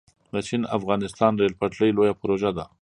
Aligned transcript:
د 0.33 0.35
چین- 0.47 0.61
افغانستان 0.77 1.31
ریل 1.39 1.53
پټلۍ 1.59 1.89
لویه 1.97 2.13
پروژه 2.21 2.51
ده 2.57 2.65